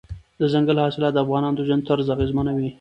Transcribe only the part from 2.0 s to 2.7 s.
اغېزمنوي.